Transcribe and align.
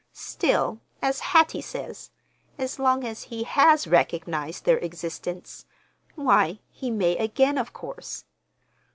Still, 0.13 0.79
as 0.99 1.19
Hattie 1.19 1.61
says, 1.61 2.09
as 2.57 2.79
long 2.79 3.05
as 3.05 3.25
he 3.25 3.43
has 3.43 3.85
recognized 3.85 4.65
their 4.65 4.79
existence, 4.79 5.67
why, 6.15 6.57
he 6.71 6.89
may 6.89 7.15
again 7.17 7.55
of 7.59 7.71
course. 7.71 8.25